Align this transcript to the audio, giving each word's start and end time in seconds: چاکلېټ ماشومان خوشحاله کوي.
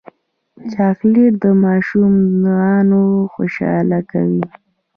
چاکلېټ 0.71 1.39
ماشومان 1.63 2.87
خوشحاله 3.33 3.99
کوي. 4.11 4.43